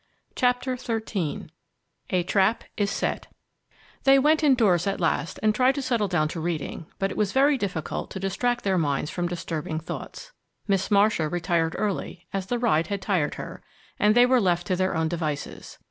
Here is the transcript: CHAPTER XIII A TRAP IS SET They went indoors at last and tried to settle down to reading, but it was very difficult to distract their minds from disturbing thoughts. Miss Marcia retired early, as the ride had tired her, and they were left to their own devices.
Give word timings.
CHAPTER 0.35 0.77
XIII 0.77 1.49
A 2.09 2.23
TRAP 2.23 2.63
IS 2.75 2.89
SET 2.89 3.27
They 4.03 4.17
went 4.17 4.43
indoors 4.43 4.87
at 4.87 4.99
last 4.99 5.39
and 5.43 5.53
tried 5.53 5.75
to 5.75 5.83
settle 5.83 6.07
down 6.07 6.27
to 6.29 6.39
reading, 6.39 6.87
but 6.97 7.11
it 7.11 7.17
was 7.17 7.31
very 7.33 7.55
difficult 7.55 8.09
to 8.09 8.19
distract 8.19 8.63
their 8.63 8.79
minds 8.79 9.11
from 9.11 9.27
disturbing 9.29 9.79
thoughts. 9.79 10.31
Miss 10.67 10.89
Marcia 10.89 11.29
retired 11.29 11.75
early, 11.77 12.25
as 12.33 12.47
the 12.47 12.57
ride 12.57 12.87
had 12.87 13.03
tired 13.03 13.35
her, 13.35 13.61
and 13.99 14.15
they 14.15 14.25
were 14.25 14.41
left 14.41 14.65
to 14.65 14.75
their 14.75 14.95
own 14.95 15.07
devices. 15.07 15.77